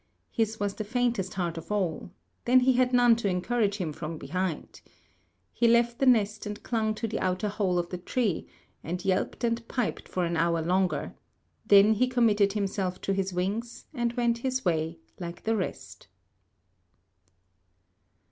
[0.31, 2.09] His was the faintest heart of all:
[2.45, 4.81] then he had none to encourage him from behind.
[5.53, 8.47] He left the nest and clung to the outer hole of the tree,
[8.83, 11.13] and yelped and piped for an hour longer;
[11.67, 16.07] then he committed himself to his wings and went his way like the rest.